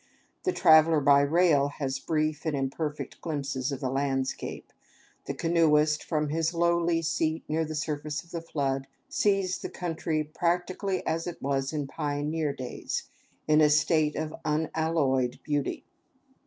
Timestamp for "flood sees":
8.41-9.59